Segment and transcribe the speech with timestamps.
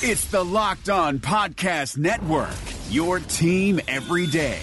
[0.00, 2.54] It's the Locked On Podcast Network,
[2.88, 4.60] your team every day.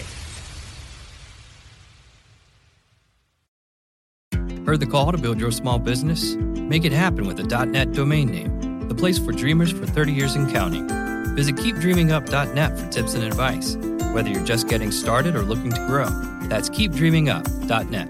[4.64, 6.36] Heard the call to build your small business?
[6.36, 10.34] Make it happen with a .net domain name, the place for dreamers for 30 years
[10.36, 10.88] and counting.
[11.36, 13.76] Visit keepdreamingup.net for tips and advice,
[14.14, 16.08] whether you're just getting started or looking to grow.
[16.48, 18.08] That's keepdreamingup.net.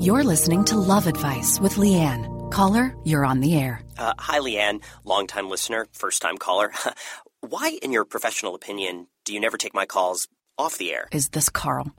[0.00, 2.37] You're listening to Love Advice with Leanne.
[2.50, 3.82] Caller, you're on the air.
[3.96, 6.72] Uh, hi, Leanne, longtime listener, first time caller.
[7.40, 11.08] Why, in your professional opinion, do you never take my calls off the air?
[11.12, 11.92] Is this Carl?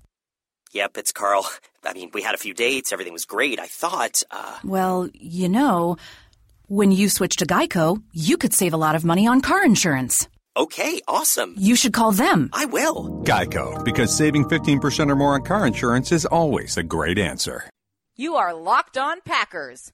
[0.73, 1.47] Yep, it's Carl.
[1.85, 3.59] I mean, we had a few dates, everything was great.
[3.59, 4.57] I thought, uh.
[4.63, 5.97] Well, you know,
[6.67, 10.27] when you switch to Geico, you could save a lot of money on car insurance.
[10.57, 11.53] Okay, awesome.
[11.57, 12.49] You should call them.
[12.51, 13.23] I will.
[13.23, 17.69] Geico, because saving 15% or more on car insurance is always a great answer.
[18.17, 19.93] You are Locked On Packers,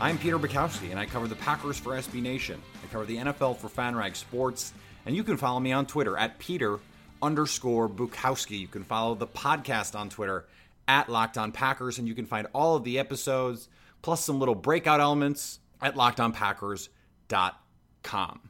[0.00, 2.62] I'm Peter Bukowski, and I cover the Packers for SB Nation.
[2.82, 4.72] I cover the NFL for FanRag Sports,
[5.04, 6.80] and you can follow me on Twitter at Peter
[7.20, 8.58] underscore Bukowski.
[8.58, 10.46] You can follow the podcast on Twitter
[10.88, 13.68] at Locked On Packers, and you can find all of the episodes
[14.00, 18.40] plus some little breakout elements at LockedOnPackers.com.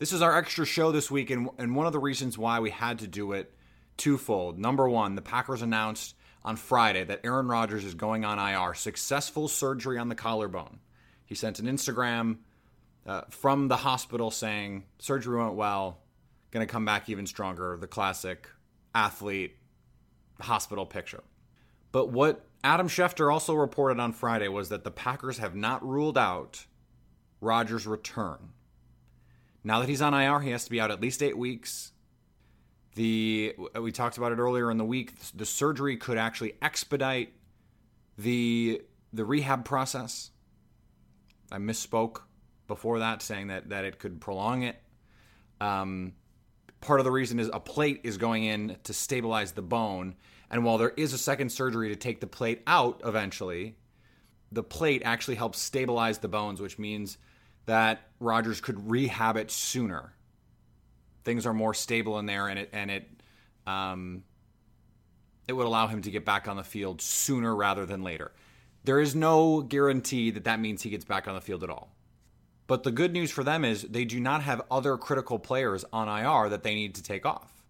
[0.00, 2.70] This is our extra show this week, and, and one of the reasons why we
[2.70, 3.54] had to do it
[3.96, 4.58] twofold.
[4.58, 9.48] Number one, the Packers announced on Friday that Aaron Rodgers is going on IR, successful
[9.48, 10.80] surgery on the collarbone.
[11.24, 12.38] He sent an Instagram
[13.06, 15.98] uh, from the hospital saying surgery went well,
[16.50, 17.76] going to come back even stronger.
[17.80, 18.48] The classic
[18.94, 19.56] athlete
[20.40, 21.22] hospital picture.
[21.92, 26.18] But what Adam Schefter also reported on Friday was that the Packers have not ruled
[26.18, 26.66] out
[27.40, 28.50] Rodgers' return.
[29.64, 31.92] Now that he's on IR, he has to be out at least eight weeks.
[32.94, 35.14] The we talked about it earlier in the week.
[35.34, 37.32] The surgery could actually expedite
[38.18, 38.82] the
[39.12, 40.30] the rehab process.
[41.50, 42.20] I misspoke
[42.68, 44.76] before that, saying that that it could prolong it.
[45.60, 46.14] Um,
[46.80, 50.16] part of the reason is a plate is going in to stabilize the bone,
[50.50, 53.76] and while there is a second surgery to take the plate out eventually,
[54.50, 57.16] the plate actually helps stabilize the bones, which means
[57.64, 60.14] that Rodgers could rehab it sooner.
[61.24, 63.08] Things are more stable in there, and it and it
[63.66, 64.24] um,
[65.46, 68.32] it would allow him to get back on the field sooner rather than later.
[68.84, 71.94] There is no guarantee that that means he gets back on the field at all.
[72.66, 76.08] But the good news for them is they do not have other critical players on
[76.08, 77.62] IR that they need to take off.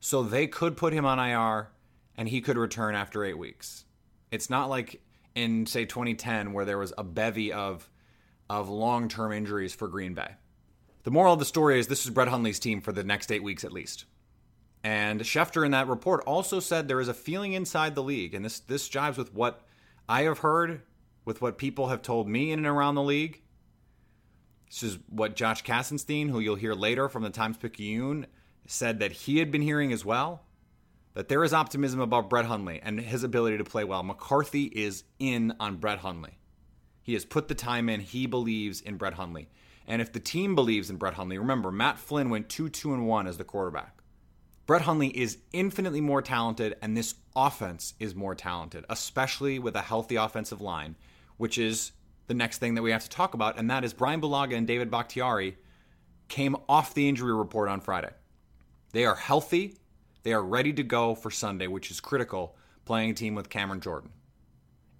[0.00, 1.70] So they could put him on IR
[2.16, 3.84] and he could return after eight weeks.
[4.30, 5.00] It's not like
[5.34, 7.88] in, say, 2010 where there was a bevy of,
[8.48, 10.28] of long term injuries for Green Bay.
[11.02, 13.42] The moral of the story is this is Brett Hundley's team for the next eight
[13.42, 14.04] weeks at least.
[14.82, 18.44] And Schefter in that report also said there is a feeling inside the league, and
[18.44, 19.62] this this jives with what
[20.08, 20.82] I have heard,
[21.24, 23.42] with what people have told me in and around the league.
[24.68, 28.26] This is what Josh Katzenstein, who you'll hear later from the Times Picayune,
[28.66, 30.44] said that he had been hearing as well.
[31.14, 34.04] That there is optimism about Brett Hundley and his ability to play well.
[34.04, 36.38] McCarthy is in on Brett Hundley.
[37.02, 38.00] He has put the time in.
[38.00, 39.48] He believes in Brett Hundley.
[39.90, 43.08] And if the team believes in Brett Hundley, remember Matt Flynn went 2 2 and
[43.08, 43.96] 1 as the quarterback.
[44.64, 49.80] Brett Hundley is infinitely more talented, and this offense is more talented, especially with a
[49.80, 50.94] healthy offensive line,
[51.38, 51.90] which is
[52.28, 54.64] the next thing that we have to talk about, and that is Brian Bulaga and
[54.64, 55.58] David Bakhtiari
[56.28, 58.12] came off the injury report on Friday.
[58.92, 59.76] They are healthy,
[60.22, 63.80] they are ready to go for Sunday, which is critical playing a team with Cameron
[63.80, 64.12] Jordan.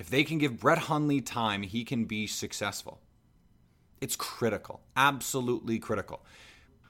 [0.00, 3.00] If they can give Brett Hundley time, he can be successful.
[4.00, 6.24] It's critical, absolutely critical.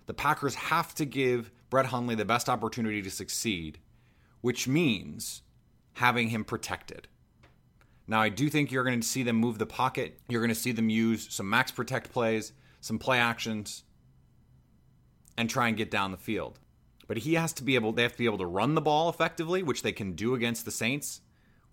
[0.07, 3.79] The Packers have to give Brett Hundley the best opportunity to succeed,
[4.41, 5.43] which means
[5.95, 7.09] having him protected.
[8.07, 10.19] Now, I do think you're going to see them move the pocket.
[10.29, 13.85] You're going to see them use some max protect plays, some play actions,
[15.37, 16.59] and try and get down the field.
[17.07, 19.09] But he has to be able, they have to be able to run the ball
[19.09, 21.21] effectively, which they can do against the Saints.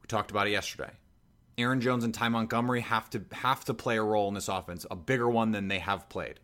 [0.01, 0.91] We talked about it yesterday.
[1.57, 4.85] Aaron Jones and Ty Montgomery have to have to play a role in this offense,
[4.91, 6.39] a bigger one than they have played.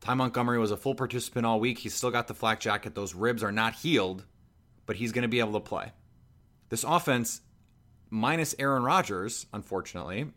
[0.00, 1.78] Ty Montgomery was a full participant all week.
[1.78, 2.94] He's still got the flak jacket.
[2.94, 4.24] Those ribs are not healed,
[4.86, 5.92] but he's going to be able to play.
[6.70, 7.40] This offense,
[8.10, 10.32] minus Aaron Rodgers, unfortunately,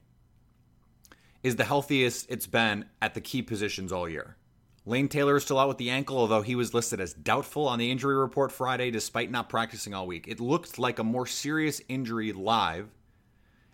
[1.43, 4.35] is the healthiest it's been at the key positions all year.
[4.83, 7.77] Lane Taylor is still out with the ankle, although he was listed as doubtful on
[7.77, 10.27] the injury report Friday despite not practicing all week.
[10.27, 12.89] It looked like a more serious injury live,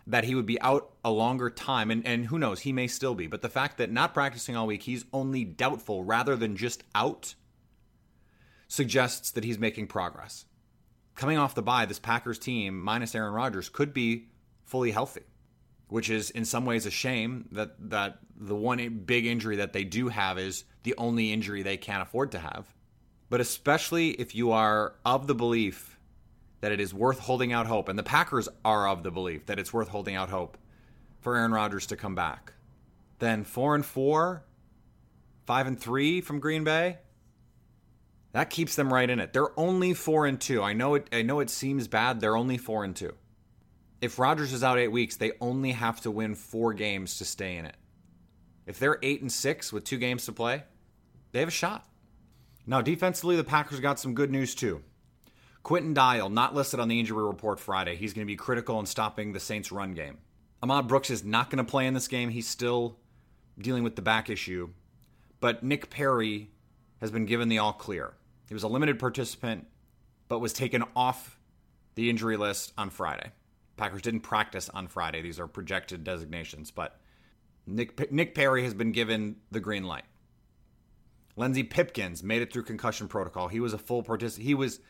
[0.06, 3.14] that he would be out a longer time, and, and who knows, he may still
[3.14, 3.26] be.
[3.26, 7.34] But the fact that not practicing all week, he's only doubtful rather than just out,
[8.68, 10.44] suggests that he's making progress.
[11.14, 14.28] Coming off the bye, this Packers team, minus Aaron Rodgers, could be
[14.64, 15.27] fully healthy
[15.88, 19.84] which is in some ways a shame that that the one big injury that they
[19.84, 22.66] do have is the only injury they can't afford to have.
[23.30, 25.98] But especially if you are of the belief
[26.60, 29.58] that it is worth holding out hope, and the Packers are of the belief that
[29.58, 30.56] it's worth holding out hope
[31.20, 32.52] for Aaron Rodgers to come back,
[33.18, 34.44] then four and four,
[35.46, 36.98] five and three from Green Bay,
[38.32, 39.32] that keeps them right in it.
[39.32, 40.62] They're only four and two.
[40.62, 41.08] I know it.
[41.12, 42.20] I know it seems bad.
[42.20, 43.14] They're only four and two
[44.00, 47.56] if Rodgers is out eight weeks, they only have to win four games to stay
[47.56, 47.76] in it.
[48.66, 50.62] If they're eight and six with two games to play,
[51.32, 51.86] they have a shot.
[52.66, 54.82] Now, defensively, the Packers got some good news too.
[55.62, 57.96] Quinton Dial, not listed on the injury report Friday.
[57.96, 60.18] He's going to be critical in stopping the Saints' run game.
[60.62, 62.30] Ahmad Brooks is not going to play in this game.
[62.30, 62.98] He's still
[63.58, 64.70] dealing with the back issue.
[65.40, 66.50] But Nick Perry
[67.00, 68.14] has been given the all clear.
[68.48, 69.66] He was a limited participant,
[70.28, 71.38] but was taken off
[71.94, 73.32] the injury list on Friday.
[73.78, 75.22] Packers didn't practice on Friday.
[75.22, 77.00] These are projected designations, but
[77.66, 80.04] Nick Nick Perry has been given the green light.
[81.36, 83.48] Lenzy Pipkins made it through concussion protocol.
[83.48, 84.46] He was a full participant.
[84.46, 84.80] He was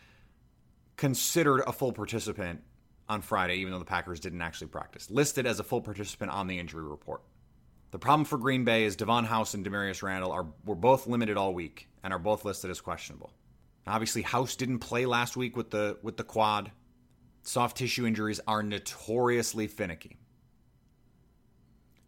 [0.96, 2.62] considered a full participant
[3.08, 5.10] on Friday, even though the Packers didn't actually practice.
[5.10, 7.22] Listed as a full participant on the injury report.
[7.90, 11.36] The problem for Green Bay is Devon House and Damarious Randall are were both limited
[11.36, 13.32] all week and are both listed as questionable.
[13.86, 16.70] obviously, House didn't play last week with the with the quad
[17.48, 20.18] soft tissue injuries are notoriously finicky.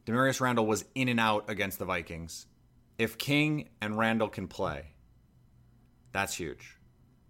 [0.06, 2.46] Damarious Randall was in and out against the Vikings.
[2.98, 4.92] If King and Randall can play,
[6.12, 6.76] that's huge.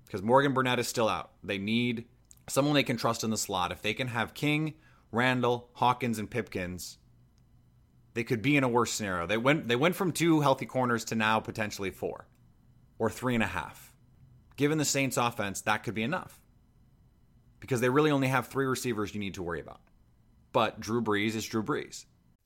[0.04, 1.30] Because Morgan Burnett is still out.
[1.44, 2.06] They need
[2.48, 3.70] someone they can trust in the slot.
[3.70, 4.74] If they can have King,
[5.12, 6.98] Randall, Hawkins, and Pipkins,
[8.14, 9.28] they could be in a worse scenario.
[9.28, 12.26] They went they went from two healthy corners to now potentially four
[12.98, 13.92] or three and a half.
[14.56, 16.39] Given the Saints offense, that could be enough
[17.60, 19.80] because they really only have three receivers you need to worry about.
[20.52, 22.06] But Drew Brees is Drew Brees.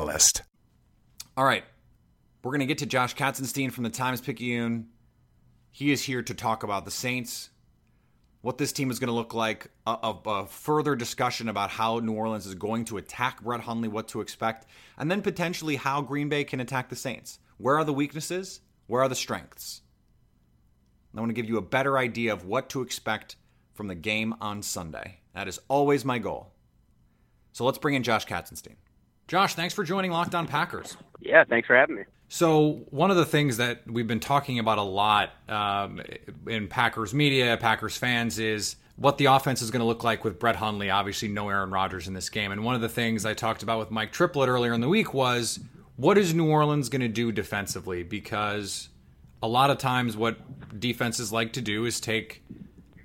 [0.00, 0.42] Catalyst.
[1.36, 1.62] All right.
[2.42, 4.88] We're going to get to Josh Katzenstein from the Times Picayune.
[5.70, 7.50] He is here to talk about the Saints,
[8.40, 11.98] what this team is going to look like, a, a, a, further discussion about how
[11.98, 14.64] New Orleans is going to attack Brett Hundley, what to expect,
[14.96, 17.38] and then potentially how Green Bay can attack the Saints.
[17.58, 18.62] Where are the weaknesses?
[18.86, 19.82] Where are the strengths?
[21.14, 23.36] I want to give you a better idea of what to expect
[23.74, 25.18] from the game on Sunday.
[25.34, 26.54] That is always my goal.
[27.52, 28.76] So let's bring in Josh Katzenstein.
[29.30, 30.96] Josh, thanks for joining Locked On Packers.
[31.20, 32.02] Yeah, thanks for having me.
[32.28, 36.02] So, one of the things that we've been talking about a lot um,
[36.48, 40.40] in Packers media, Packers fans, is what the offense is going to look like with
[40.40, 40.90] Brett Hundley.
[40.90, 42.50] Obviously, no Aaron Rodgers in this game.
[42.50, 45.14] And one of the things I talked about with Mike Triplett earlier in the week
[45.14, 45.60] was
[45.94, 48.02] what is New Orleans going to do defensively?
[48.02, 48.88] Because
[49.44, 52.42] a lot of times, what defenses like to do is take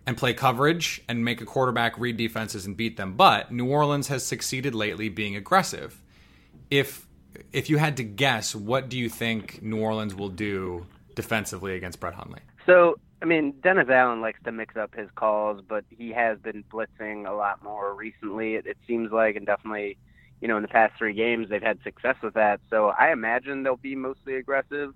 [0.07, 3.13] and play coverage and make a quarterback read defenses and beat them.
[3.13, 6.01] But New Orleans has succeeded lately being aggressive
[6.69, 7.07] if
[7.51, 11.99] if you had to guess, what do you think New Orleans will do defensively against
[11.99, 12.39] Brett Hundley?
[12.65, 16.63] So, I mean, Dennis Allen likes to mix up his calls, but he has been
[16.71, 18.55] blitzing a lot more recently.
[18.55, 19.97] It, it seems like, and definitely,
[20.41, 22.61] you know, in the past three games, they've had success with that.
[22.69, 24.93] So, I imagine they'll be mostly aggressive.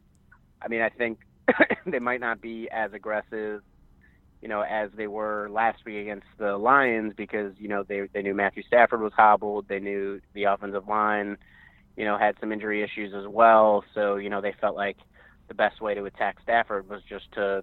[0.62, 1.20] I mean, I think
[1.86, 3.62] they might not be as aggressive
[4.42, 8.22] you know, as they were last week against the Lions because, you know, they they
[8.22, 11.38] knew Matthew Stafford was hobbled, they knew the offensive line,
[12.00, 13.84] you know, had some injury issues as well.
[13.94, 14.96] So, you know, they felt like
[15.50, 17.62] the best way to attack Stafford was just to,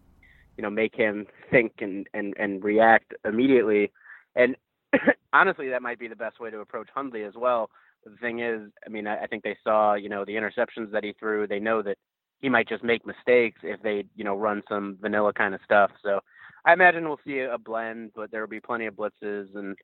[0.59, 3.90] you know, make him think and and and react immediately.
[4.37, 4.55] And
[5.33, 7.71] honestly, that might be the best way to approach Hundley as well.
[8.05, 11.02] The thing is, I mean, I, I think they saw, you know, the interceptions that
[11.02, 11.47] he threw.
[11.47, 11.97] They know that
[12.40, 15.93] he might just make mistakes if they, you know, run some vanilla kind of stuff.
[16.05, 16.21] So
[16.66, 19.76] I imagine we'll see a blend, but there will be plenty of blitzes and,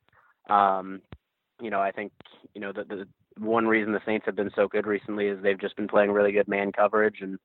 [0.50, 1.00] um,
[1.60, 2.12] you know, I think
[2.54, 3.06] you know the, the
[3.38, 6.32] one reason the Saints have been so good recently is they've just been playing really
[6.32, 7.38] good man coverage, and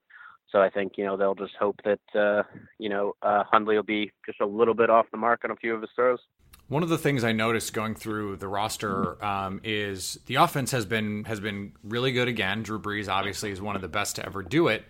[0.51, 2.43] so I think you know they'll just hope that uh,
[2.79, 5.55] you know uh, Hundley will be just a little bit off the mark on a
[5.55, 6.19] few of his throws.
[6.69, 10.85] One of the things I noticed going through the roster um, is the offense has
[10.85, 12.63] been has been really good again.
[12.63, 14.83] Drew Brees obviously is one of the best to ever do it,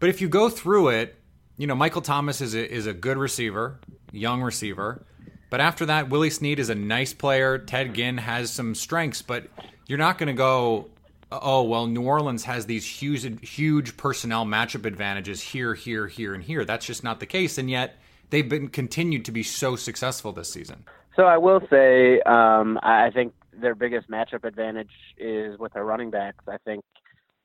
[0.00, 1.16] but if you go through it,
[1.56, 3.80] you know Michael Thomas is a, is a good receiver,
[4.12, 5.04] young receiver.
[5.50, 7.58] But after that, Willie Snead is a nice player.
[7.58, 9.48] Ted Ginn has some strengths, but
[9.88, 10.86] you're not going to go,
[11.32, 16.44] oh, well, New Orleans has these huge, huge personnel matchup advantages here, here, here, and
[16.44, 16.64] here.
[16.64, 17.58] That's just not the case.
[17.58, 17.96] And yet
[18.30, 20.84] they've been continued to be so successful this season.
[21.16, 26.10] So I will say, um, I think their biggest matchup advantage is with their running
[26.10, 26.44] backs.
[26.46, 26.84] I think,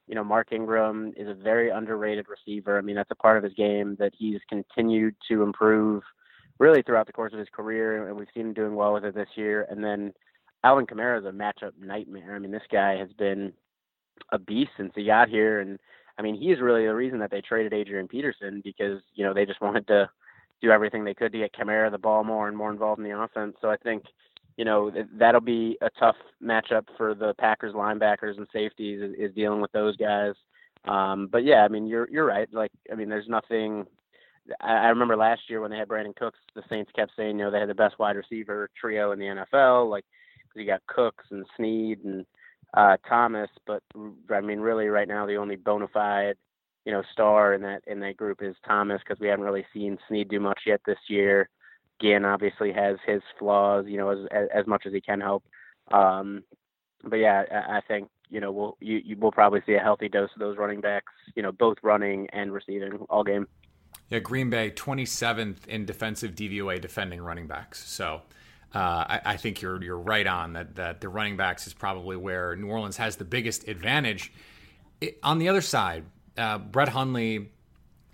[0.08, 2.78] you know, Mark Ingram is a very underrated receiver.
[2.78, 6.04] I mean, that's a part of his game that he's continued to improve–
[6.60, 9.16] really throughout the course of his career, and we've seen him doing well with it
[9.16, 9.66] this year.
[9.70, 10.14] And then
[10.64, 12.36] Alvin Kamara is a matchup nightmare.
[12.36, 13.54] I mean, this guy has been
[14.32, 15.80] a beast since he got here, and
[16.18, 19.46] I mean, he's really the reason that they traded Adrian Peterson because you know they
[19.46, 20.10] just wanted to
[20.62, 23.18] do everything they could to get Kamara the ball more and more involved in the
[23.18, 23.56] offense.
[23.62, 24.04] So I think
[24.58, 29.36] you know that'll be a tough matchup for the Packers linebackers and safeties is, is
[29.36, 30.34] dealing with those guys.
[30.86, 32.48] Um, but yeah, I mean, you're you're right.
[32.54, 33.86] Like, I mean, there's nothing
[34.60, 37.52] I remember last year when they had Brandin Cooks, the Saints kept saying, you know,
[37.52, 39.90] they had the best wide receiver trio in the NFL.
[39.90, 40.06] Like,
[40.56, 42.26] you got Cooks and Snead and
[42.74, 43.84] uh, Thomas, but
[44.32, 46.36] I mean, really, right now, the only bona fide,
[46.86, 49.98] you know, star in that in that group is Thomas because we haven't really seen
[50.08, 51.50] Snead do much yet this year.
[52.02, 55.44] Ginn obviously has his flaws, you know, as as, as much as he can help.
[55.92, 56.44] Um,
[57.04, 60.10] but yeah, I, I think you know we'll you, you will probably see a healthy
[60.10, 63.48] dose of those running backs, you know, both running and receiving all game.
[64.10, 67.88] Yeah, Green Bay 27th in defensive DVOA defending running backs.
[67.88, 68.22] So
[68.74, 72.18] uh, I, I, think you're you're right on that that the running backs is probably
[72.18, 74.34] where New Orleans has the biggest advantage.
[75.00, 76.06] It, on the other side,
[76.38, 77.52] uh, Brett Hundley,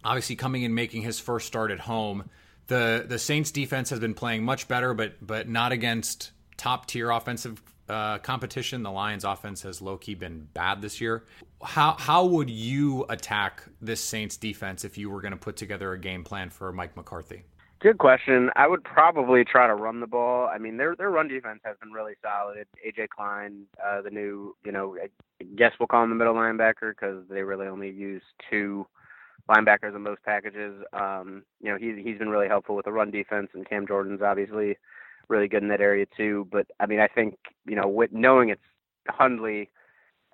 [0.04, 2.30] obviously coming in making his first start at home.
[2.68, 7.10] The the Saints defense has been playing much better, but but not against top tier
[7.10, 8.84] offensive uh, competition.
[8.84, 11.24] The Lions' offense has low key been bad this year.
[11.64, 15.94] How how would you attack this Saints defense if you were going to put together
[15.94, 17.44] a game plan for Mike McCarthy?
[17.82, 18.50] Good question.
[18.58, 20.50] I would probably try to run the ball.
[20.54, 22.68] I mean, their their run defense has been really solid.
[22.86, 25.08] AJ Klein, uh, the new, you know, I
[25.56, 28.86] guess we'll call him the middle linebacker because they really only use two
[29.50, 30.84] linebackers in most packages.
[30.92, 34.22] Um, you know, he's he's been really helpful with the run defense, and Cam Jordan's
[34.22, 34.78] obviously
[35.30, 36.50] really good in that area too.
[36.52, 38.62] But I mean, I think you know, with knowing it's
[39.08, 39.70] Hundley,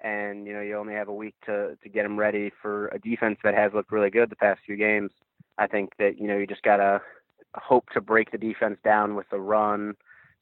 [0.04, 2.98] and you know, you only have a week to to get him ready for a
[2.98, 5.12] defense that has looked really good the past few games.
[5.60, 7.02] I think that you know you just gotta
[7.58, 9.96] hope to break the defense down with the run,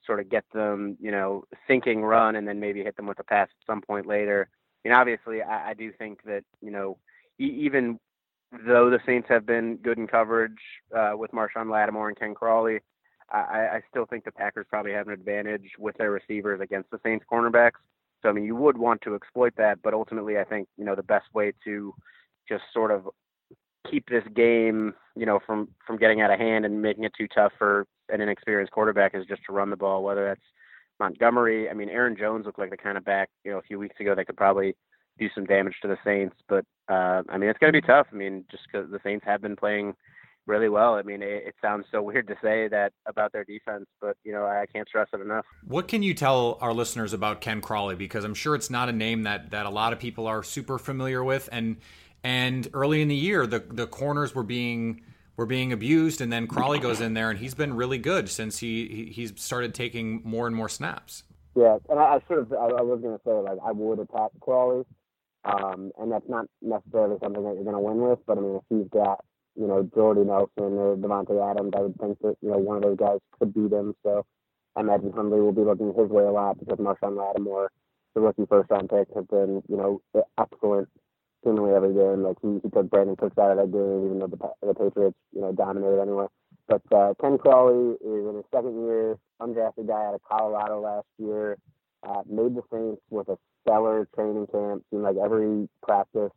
[0.05, 3.23] sort of get them you know thinking run, and then maybe hit them with a
[3.23, 4.49] pass at some point later.
[4.85, 6.97] And obviously, I, I do think that you know
[7.39, 7.99] e- even
[8.65, 10.59] though the Saints have been good in coverage
[10.95, 12.79] uh, with Marshon Lattimore and Ken Crawley,
[13.31, 16.99] I, I still think the Packers probably have an advantage with their receivers against the
[17.03, 17.81] Saints cornerbacks.
[18.21, 20.95] So I mean, you would want to exploit that, but ultimately, I think you know
[20.95, 21.93] the best way to
[22.47, 23.09] just sort of
[23.89, 27.27] keep this game, you know, from from getting out of hand and making it too
[27.27, 30.03] tough for an inexperienced quarterback is just to run the ball.
[30.03, 30.41] Whether that's
[30.99, 33.79] Montgomery, I mean, Aaron Jones looked like the kind of back, you know, a few
[33.79, 34.75] weeks ago that could probably
[35.19, 36.35] do some damage to the Saints.
[36.47, 38.07] But uh, I mean, it's going to be tough.
[38.11, 39.95] I mean, just because the Saints have been playing
[40.45, 40.95] really well.
[40.95, 44.33] I mean, it, it, sounds so weird to say that about their defense, but you
[44.33, 45.45] know, I can't stress it enough.
[45.65, 47.95] What can you tell our listeners about Ken Crawley?
[47.95, 50.77] Because I'm sure it's not a name that that a lot of people are super
[50.77, 51.77] familiar with, and
[52.23, 55.01] and early in the year, the the corners were being
[55.35, 58.59] were being abused, and then Crawley goes in there, and he's been really good since
[58.59, 61.23] he, he he's started taking more and more snaps.
[61.55, 63.99] Yeah, and I, I sort of I, I was going to say like I would
[63.99, 64.85] attack Crawley.
[65.45, 68.55] Um, and that's not necessarily something that you're going to win with, but I mean,
[68.55, 69.25] if he's got
[69.55, 72.83] you know, Jordy Nelson or Davante Adams, I would think that, you know, one of
[72.83, 73.93] those guys could beat him.
[74.03, 74.25] So
[74.75, 77.69] I imagine Hundley will be looking his way a lot because Marshon Lattimore,
[78.15, 80.01] the rookie first round pick, has been, you know,
[80.39, 80.89] excellent
[81.43, 82.23] seemingly every game.
[82.23, 85.17] Like he, he took Brandin Cooks out of that game, even though the, the Patriots,
[85.31, 86.27] you know, dominated anyway.
[86.67, 91.07] But uh, Ken Crawley is in his second year, undrafted guy out of Colorado last
[91.17, 91.57] year.
[92.07, 94.83] Uh, made the Saints with a stellar training camp.
[94.89, 96.31] Seemed like every practice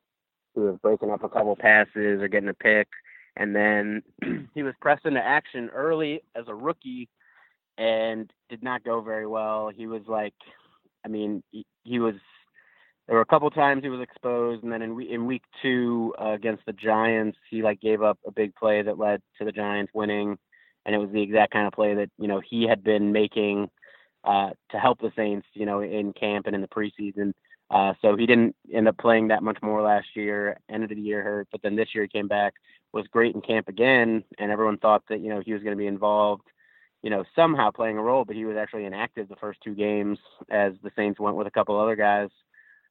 [0.55, 2.89] he was breaking up a couple passes or getting a pick
[3.37, 4.03] and then
[4.55, 7.09] he was pressed into action early as a rookie
[7.79, 9.71] and did not go very well.
[9.75, 10.35] He was like,
[11.05, 12.15] I mean, he, he was.
[13.07, 16.31] There were a couple times he was exposed, and then in in week two uh,
[16.33, 19.93] against the Giants, he like gave up a big play that led to the Giants
[19.95, 20.37] winning,
[20.85, 23.71] and it was the exact kind of play that you know he had been making
[24.25, 27.33] uh, to help the Saints, you know, in camp and in the preseason.
[27.71, 30.59] Uh, so he didn't end up playing that much more last year.
[30.69, 32.55] Ended the year hurt, but then this year he came back,
[32.93, 35.81] was great in camp again, and everyone thought that you know he was going to
[35.81, 36.49] be involved,
[37.03, 40.19] you know, somehow playing a role, but he was actually inactive the first two games
[40.51, 42.31] as the Saints went with a couple other guys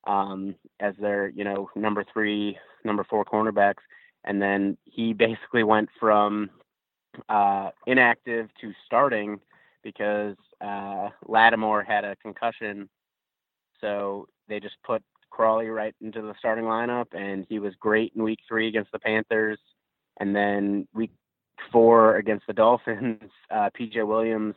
[0.05, 3.83] um, as their you know number three, number four cornerbacks,
[4.23, 6.49] and then he basically went from
[7.29, 9.39] uh, inactive to starting
[9.83, 12.89] because uh, Lattimore had a concussion,
[13.79, 18.23] so they just put Crawley right into the starting lineup, and he was great in
[18.23, 19.59] Week Three against the Panthers,
[20.19, 21.11] and then Week
[21.71, 23.21] Four against the Dolphins,
[23.51, 24.55] uh, PJ Williams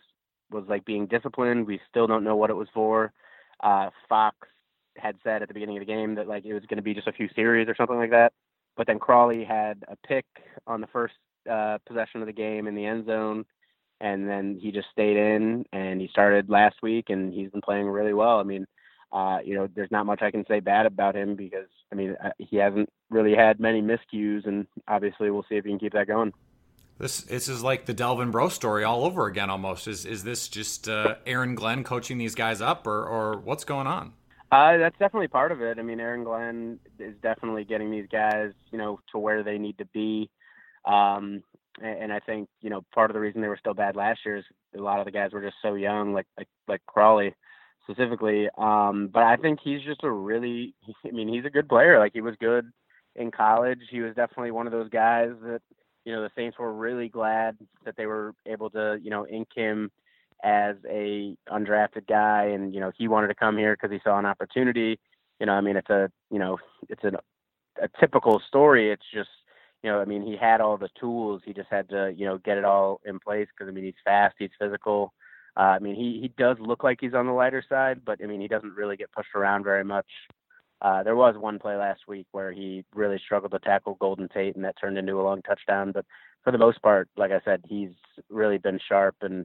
[0.51, 1.67] was like being disciplined.
[1.67, 3.13] We still don't know what it was for.
[3.63, 4.37] Uh, Fox
[4.99, 6.95] had said at the beginning of the game that like it was going to be
[6.95, 8.33] just a few series or something like that.
[8.77, 10.27] But then Crawley had a pick
[10.67, 11.15] on the first
[11.51, 13.45] uh, possession of the game in the end zone,
[14.01, 17.87] and then he just stayed in and he started last week and he's been playing
[17.87, 18.39] really well.
[18.39, 18.67] I mean,
[19.13, 22.17] uh, you know, there's not much I can say bad about him because I mean
[22.23, 25.95] uh, he hasn't really had many miscues, and obviously we'll see if he can keep
[25.95, 26.33] that going.
[26.99, 29.51] This this is like the Delvin Breaux story all over again.
[29.51, 33.65] Almost is is this just uh, Aaron Glenn coaching these guys up, or or what's
[33.65, 34.13] going on?
[34.51, 35.79] Uh, that's definitely part of it.
[35.79, 39.77] I mean, Aaron Glenn is definitely getting these guys, you know, to where they need
[39.79, 40.31] to be.
[40.87, 41.43] Um,
[41.83, 44.39] and I think, you know, part of the reason they were still bad last year
[44.39, 44.45] is
[44.77, 47.35] a lot of the guys were just so young, like like like Crawley
[47.85, 48.49] specifically.
[48.57, 50.75] Um, but I think he's just a really,
[51.07, 51.99] I mean, he's a good player.
[51.99, 52.71] Like he was good
[53.17, 53.81] in college.
[53.91, 55.61] He was definitely one of those guys that,
[56.05, 59.49] you know, the Saints were really glad that they were able to, you know, ink
[59.55, 59.91] him
[60.43, 64.19] as a undrafted guy, and you know he wanted to come here because he saw
[64.19, 64.99] an opportunity.
[65.41, 67.13] You know, I mean, it's a you know it's a
[67.83, 68.91] a typical story.
[68.91, 69.31] It's just
[69.83, 71.43] you know, I mean, he had all the tools.
[71.45, 73.95] He just had to you know get it all in place because I mean he's
[74.05, 75.13] fast, he's physical.
[75.57, 78.27] Uh, I mean, he he does look like he's on the lighter side, but I
[78.27, 80.07] mean he doesn't really get pushed around very much.
[80.81, 84.55] Uh, there was one play last week where he really struggled to tackle Golden Tate,
[84.55, 85.91] and that turned into a long touchdown.
[85.91, 86.07] But
[86.45, 87.91] for the most part, like I said, he's
[88.31, 89.45] really been sharp and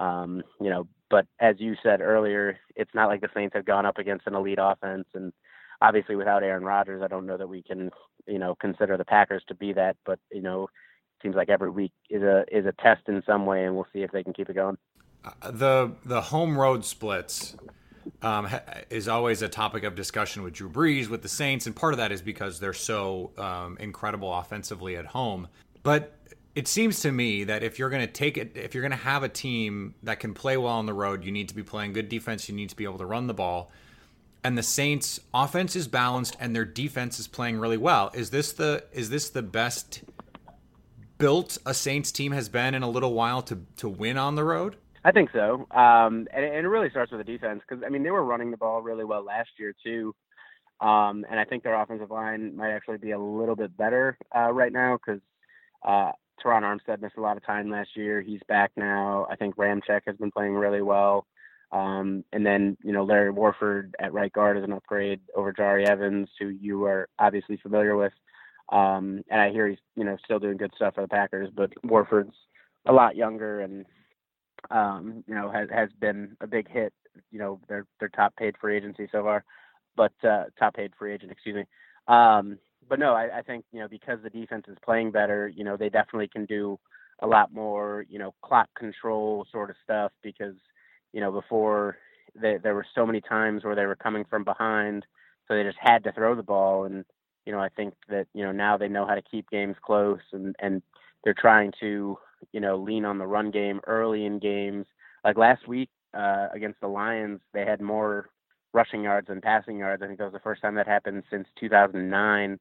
[0.00, 3.86] um, you know, but as you said earlier, it's not like the Saints have gone
[3.86, 5.32] up against an elite offense, and
[5.80, 7.90] obviously without Aaron Rodgers, I don't know that we can,
[8.26, 9.96] you know, consider the Packers to be that.
[10.04, 13.46] But you know, it seems like every week is a is a test in some
[13.46, 14.78] way, and we'll see if they can keep it going.
[15.24, 17.56] Uh, the the home road splits
[18.22, 18.48] um,
[18.90, 21.98] is always a topic of discussion with Drew Brees with the Saints, and part of
[21.98, 25.48] that is because they're so um, incredible offensively at home.
[25.82, 26.12] But
[26.54, 28.96] it seems to me that if you're going to take it, if you're going to
[28.96, 31.92] have a team that can play well on the road, you need to be playing
[31.92, 32.48] good defense.
[32.48, 33.72] You need to be able to run the ball.
[34.44, 38.10] And the Saints' offense is balanced, and their defense is playing really well.
[38.14, 40.04] Is this the is this the best
[41.18, 44.44] built a Saints team has been in a little while to to win on the
[44.44, 44.76] road?
[45.06, 48.02] I think so, um, and, and, it really starts with the defense because I mean
[48.02, 50.14] they were running the ball really well last year too,
[50.80, 54.50] um, and I think their offensive line might actually be a little bit better uh,
[54.50, 55.20] right now because
[55.82, 58.20] uh, Terron Armstead missed a lot of time last year.
[58.20, 59.26] He's back now.
[59.30, 61.26] I think Ramczyk has been playing really well.
[61.72, 65.86] Um, and then, you know, Larry Warford at right guard is an upgrade over Jahri
[65.86, 68.12] Evans, who you are obviously familiar with.
[68.70, 71.72] Um, and I hear he's, you know, still doing good stuff for the Packers, but
[71.82, 72.36] Warford's
[72.86, 73.84] a lot younger and,
[74.70, 76.92] um, you know, has, has been a big hit.
[77.30, 79.44] You know, they're, they're top paid free agency so far,
[79.96, 81.64] but, uh, top paid free agent, excuse me.
[82.06, 85.64] Um, but no, I, I think you know because the defense is playing better, you
[85.64, 86.78] know they definitely can do
[87.20, 90.54] a lot more, you know, clock control sort of stuff because
[91.12, 91.96] you know before
[92.40, 95.06] they, there were so many times where they were coming from behind,
[95.46, 97.04] so they just had to throw the ball, and
[97.46, 100.20] you know I think that you know now they know how to keep games close,
[100.32, 100.82] and and
[101.22, 102.18] they're trying to
[102.52, 104.86] you know lean on the run game early in games.
[105.24, 108.28] Like last week uh, against the Lions, they had more
[108.72, 110.02] rushing yards than passing yards.
[110.02, 112.58] I think that was the first time that happened since 2009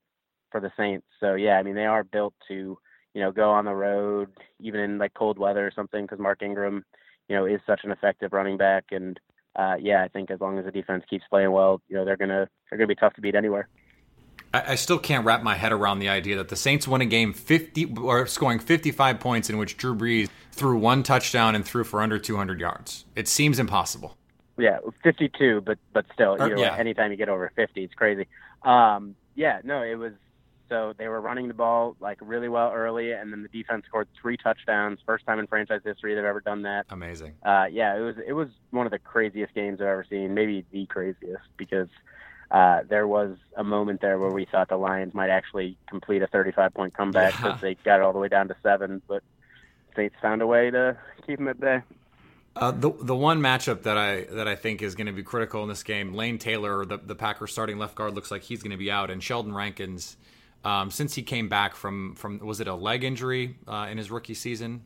[0.53, 1.05] for the Saints.
[1.19, 2.77] So yeah, I mean they are built to
[3.13, 4.29] you know go on the road
[4.61, 6.85] even in like cold weather or something because Mark Ingram
[7.27, 9.19] you know is such an effective running back and
[9.57, 12.17] uh, yeah I think as long as the defense keeps playing well you know they're
[12.17, 13.67] gonna they're gonna be tough to beat anywhere.
[14.53, 17.05] I, I still can't wrap my head around the idea that the Saints won a
[17.05, 21.83] game 50 or scoring 55 points in which Drew Brees threw one touchdown and threw
[21.83, 23.05] for under 200 yards.
[23.15, 24.15] It seems impossible.
[24.57, 26.75] Yeah, 52, but but still, you know, yeah.
[26.77, 28.27] anytime you get over 50, it's crazy.
[28.61, 30.13] Um, yeah, no, it was
[30.69, 34.07] so they were running the ball like really well early, and then the defense scored
[34.19, 34.99] three touchdowns.
[35.05, 36.85] First time in franchise history they've ever done that.
[36.89, 37.33] Amazing.
[37.43, 40.65] Uh, yeah, it was it was one of the craziest games I've ever seen, maybe
[40.71, 41.89] the craziest because
[42.51, 46.27] uh, there was a moment there where we thought the Lions might actually complete a
[46.27, 47.61] 35 point comeback because yeah.
[47.61, 49.23] they got it all the way down to seven, but
[49.95, 51.81] Saints found a way to keep them at bay.
[52.55, 55.63] Uh, the the one matchup that I that I think is going to be critical
[55.63, 58.71] in this game, Lane Taylor, the the Packers starting left guard, looks like he's going
[58.71, 60.17] to be out, and Sheldon Rankins,
[60.63, 64.11] um, since he came back from from was it a leg injury uh, in his
[64.11, 64.83] rookie season?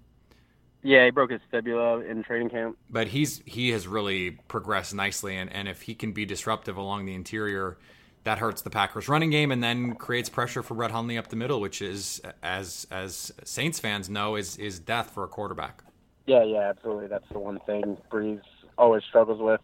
[0.83, 2.77] Yeah, he broke his fibula in training camp.
[2.89, 7.05] But he's he has really progressed nicely, and and if he can be disruptive along
[7.05, 7.77] the interior,
[8.23, 11.35] that hurts the Packers running game, and then creates pressure for Brett Hundley up the
[11.35, 15.83] middle, which is as as Saints fans know is is death for a quarterback.
[16.25, 17.07] Yeah, yeah, absolutely.
[17.07, 18.41] That's the one thing Brees
[18.77, 19.61] always struggles with.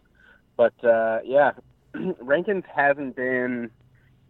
[0.56, 1.52] But uh, yeah,
[2.20, 3.70] Rankins hasn't been,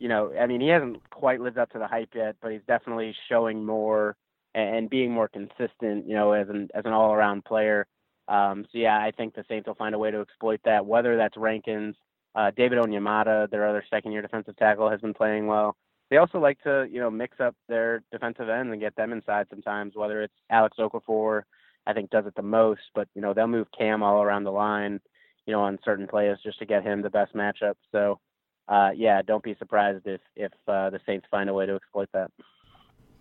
[0.04, 2.60] you know, I mean, he hasn't quite lived up to the hype yet, but he's
[2.68, 4.16] definitely showing more
[4.54, 7.86] and being more consistent, you know, as an as an all around player.
[8.28, 10.84] Um, so yeah, I think the Saints will find a way to exploit that.
[10.84, 11.96] Whether that's Rankins,
[12.34, 15.74] uh, David Onyemata, their other second year defensive tackle, has been playing well.
[16.10, 19.46] They also like to, you know, mix up their defensive ends and get them inside
[19.48, 19.94] sometimes.
[19.96, 21.44] Whether it's Alex Okafor
[21.86, 22.82] I think does it the most.
[22.94, 25.00] But you know they'll move Cam all around the line,
[25.46, 27.76] you know, on certain plays just to get him the best matchup.
[27.90, 28.20] So
[28.68, 32.08] uh, yeah, don't be surprised if if uh, the Saints find a way to exploit
[32.12, 32.30] that.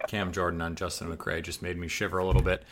[0.08, 2.64] Cam Jordan on Justin McCray just made me shiver a little bit.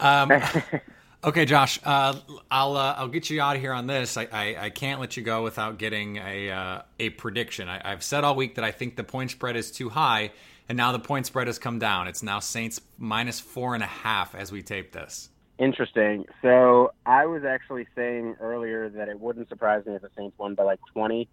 [0.00, 0.32] Um,
[1.24, 2.18] okay, Josh, uh,
[2.50, 4.16] I'll uh, I'll get you out of here on this.
[4.16, 7.68] I, I, I can't let you go without getting a uh, a prediction.
[7.68, 10.32] I, I've said all week that I think the point spread is too high,
[10.68, 12.08] and now the point spread has come down.
[12.08, 15.30] It's now Saints minus four and a half as we tape this.
[15.58, 16.24] Interesting.
[16.40, 20.54] So I was actually saying earlier that it wouldn't surprise me if the Saints won
[20.54, 21.28] by like 20.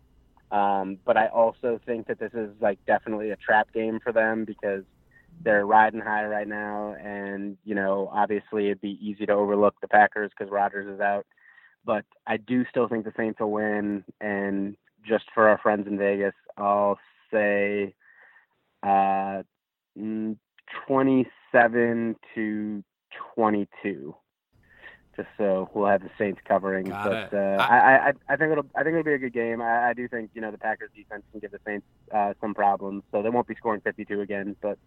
[0.52, 4.46] Um, but I also think that this is like definitely a trap game for them
[4.46, 4.84] because
[5.44, 9.88] they're riding high right now, and you know obviously it'd be easy to overlook the
[9.88, 11.26] Packers because Rodgers is out.
[11.84, 14.76] But I do still think the Saints will win, and
[15.08, 16.98] just for our friends in Vegas, I'll
[17.32, 17.94] say
[18.84, 19.44] uh,
[20.00, 20.38] mm,
[20.88, 22.84] 27 to
[23.36, 24.16] 22.
[25.16, 28.66] Just so we'll have the Saints covering, Got but uh, I, I I think it'll
[28.76, 29.62] I think it'll be a good game.
[29.62, 32.54] I, I do think you know the Packers defense can give the Saints uh, some
[32.54, 34.58] problems, so they won't be scoring 52 again.
[34.62, 34.78] But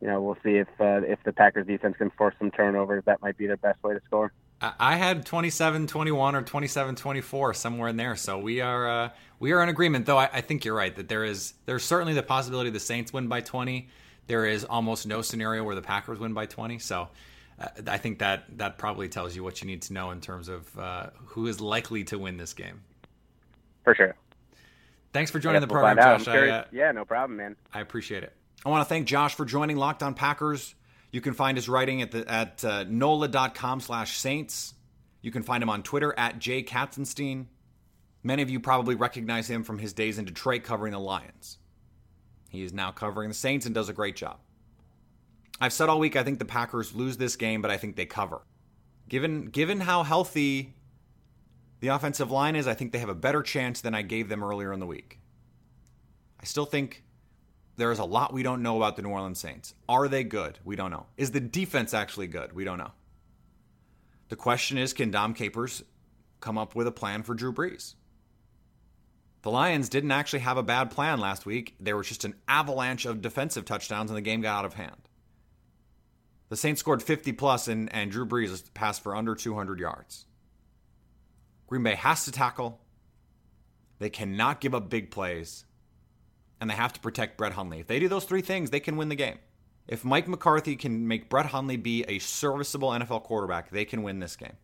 [0.00, 3.02] you know we'll see if uh, if the Packers defense can force some turnovers.
[3.06, 4.32] That might be their best way to score.
[4.62, 8.14] I had 27-21 or 27-24 somewhere in there.
[8.14, 10.04] So we are uh, we are in agreement.
[10.04, 13.10] Though I, I, think you're right that there is there's certainly the possibility the Saints
[13.10, 13.88] win by 20.
[14.26, 16.78] There is almost no scenario where the Packers win by 20.
[16.78, 17.06] So uh,
[17.86, 20.78] I think that that probably tells you what you need to know in terms of
[20.78, 22.82] uh, who is likely to win this game.
[23.84, 24.14] For sure.
[25.12, 26.28] Thanks for joining the program, Josh.
[26.28, 27.56] I, uh, yeah, no problem, man.
[27.74, 28.32] I appreciate it.
[28.64, 30.74] I want to thank Josh for joining Locked On Packers.
[31.12, 34.74] You can find his writing at the at uh, nola.com slash saints.
[35.22, 37.46] You can find him on Twitter at Jay Katzenstein.
[38.22, 41.58] Many of you probably recognize him from his days in Detroit covering the Lions.
[42.50, 44.38] He is now covering the Saints and does a great job.
[45.60, 48.06] I've said all week I think the Packers lose this game, but I think they
[48.06, 48.42] cover.
[49.08, 50.74] Given given how healthy
[51.80, 54.42] the offensive line is, I think they have a better chance than I gave them
[54.42, 55.20] earlier in the week.
[56.40, 57.04] I still think
[57.76, 59.74] there is a lot we don't know about the New Orleans Saints.
[59.88, 60.58] Are they good?
[60.64, 61.06] We don't know.
[61.16, 62.52] Is the defense actually good?
[62.52, 62.92] We don't know.
[64.28, 65.82] The question is can Dom Capers
[66.40, 67.94] come up with a plan for Drew Brees?
[69.42, 71.74] The Lions didn't actually have a bad plan last week.
[71.80, 75.08] There was just an avalanche of defensive touchdowns and the game got out of hand.
[76.50, 80.26] The Saints scored 50 plus and, and Drew Brees passed for under 200 yards.
[81.68, 82.80] Green Bay has to tackle.
[84.00, 85.64] They cannot give up big plays.
[86.60, 87.80] And they have to protect Brett Hundley.
[87.80, 89.38] If they do those three things, they can win the game.
[89.86, 94.18] If Mike McCarthy can make Brett Hundley be a serviceable NFL quarterback, they can win
[94.18, 94.56] this game.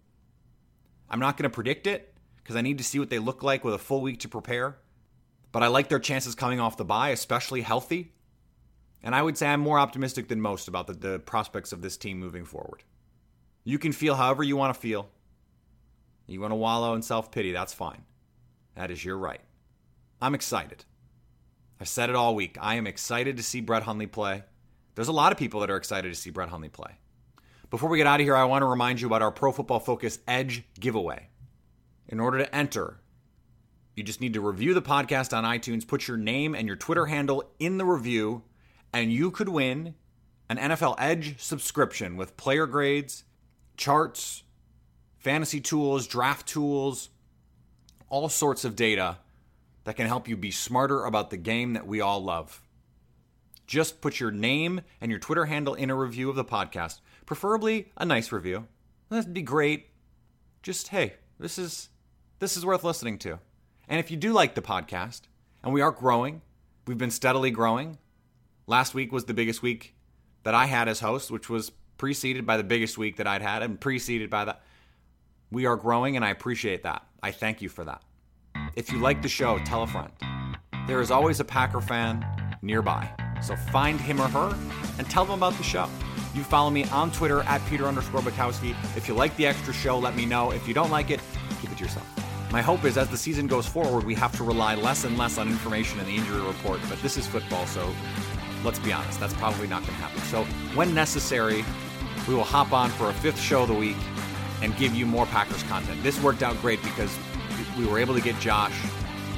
[1.09, 3.64] I'm not going to predict it because I need to see what they look like
[3.64, 4.77] with a full week to prepare.
[5.53, 8.12] But I like their chances coming off the bye, especially healthy.
[9.06, 11.96] And I would say I'm more optimistic than most about the, the prospects of this
[11.96, 12.82] team moving forward.
[13.62, 15.08] You can feel however you want to feel.
[16.26, 18.02] You want to wallow in self pity, that's fine.
[18.74, 19.40] That is your right.
[20.20, 20.84] I'm excited.
[21.80, 22.58] I've said it all week.
[22.60, 24.42] I am excited to see Brett Hundley play.
[24.96, 26.98] There's a lot of people that are excited to see Brett Hundley play.
[27.70, 29.78] Before we get out of here, I want to remind you about our Pro Football
[29.78, 31.28] Focus Edge giveaway.
[32.08, 32.98] In order to enter,
[33.94, 37.06] you just need to review the podcast on iTunes, put your name and your Twitter
[37.06, 38.42] handle in the review,
[38.96, 39.94] and you could win
[40.48, 43.24] an NFL Edge subscription with player grades,
[43.76, 44.42] charts,
[45.18, 47.11] fantasy tools, draft tools,
[48.09, 49.18] all sorts of data
[49.85, 52.62] that can help you be smarter about the game that we all love.
[53.66, 57.92] Just put your name and your Twitter handle in a review of the podcast, preferably
[57.98, 58.66] a nice review.
[59.11, 59.88] That'd be great.
[60.62, 61.90] Just hey, this is
[62.38, 63.40] this is worth listening to.
[63.88, 65.22] And if you do like the podcast,
[65.62, 66.40] and we are growing,
[66.87, 67.98] we've been steadily growing.
[68.68, 69.94] Last week was the biggest week
[70.42, 73.62] that I had as host, which was preceded by the biggest week that I'd had,
[73.62, 74.62] and preceded by that.
[75.52, 77.07] We are growing, and I appreciate that.
[77.22, 78.02] I thank you for that.
[78.74, 80.11] If you like the show, tell a friend.
[80.88, 82.26] There is always a Packer fan
[82.61, 83.09] nearby.
[83.40, 84.57] So find him or her
[84.98, 85.88] and tell them about the show.
[86.35, 88.74] You follow me on Twitter at Peter underscore Bukowski.
[88.96, 90.50] If you like the extra show, let me know.
[90.50, 91.20] If you don't like it,
[91.61, 92.07] keep it to yourself.
[92.50, 95.38] My hope is as the season goes forward, we have to rely less and less
[95.38, 97.92] on information in the injury report, but this is football, so
[98.66, 100.20] let's be honest, that's probably not going to happen.
[100.22, 100.44] So
[100.76, 101.64] when necessary,
[102.29, 103.96] we will hop on for a fifth show of the week
[104.61, 106.02] and give you more Packers content.
[106.02, 107.16] This worked out great because
[107.79, 108.76] we were able to get Josh,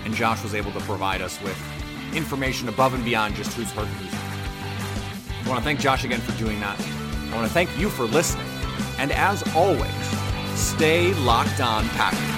[0.04, 1.56] and Josh was able to provide us with
[2.14, 5.44] information above and beyond just who's hurt who's not.
[5.44, 6.80] I want to thank Josh again for doing that.
[7.30, 8.46] I want to thank you for listening.
[8.98, 9.92] And as always,
[10.54, 12.37] stay locked on Packers.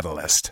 [0.01, 0.51] Catalyst.